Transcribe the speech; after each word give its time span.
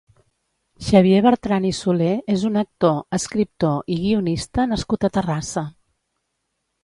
Xavier 0.85 1.19
Bertran 1.25 1.67
i 1.71 1.73
Solé 1.79 2.07
és 2.37 2.45
un 2.49 2.55
actor, 2.61 2.97
escriptor 3.19 3.77
i 3.95 3.97
guionista 4.05 4.67
nascut 4.71 5.05
a 5.05 5.11
Terrassa. 5.19 5.65